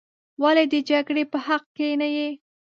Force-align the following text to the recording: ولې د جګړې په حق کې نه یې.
ولې 0.41 0.63
د 0.73 0.75
جګړې 0.89 1.23
په 1.31 1.37
حق 1.45 1.63
کې 1.75 1.87
نه 2.01 2.07
یې. 2.15 2.29